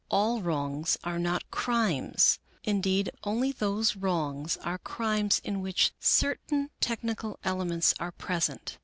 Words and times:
All 0.09 0.41
wrongs 0.41 0.97
are 1.03 1.19
not 1.19 1.51
crimes. 1.51 2.39
Indeed 2.63 3.11
only 3.23 3.51
those 3.51 3.95
wrongs 3.95 4.57
are 4.63 4.79
crimes 4.79 5.39
in 5.43 5.61
which 5.61 5.91
certain 5.99 6.71
technical 6.79 7.37
elements 7.43 7.93
are 7.99 8.11
present. 8.11 8.79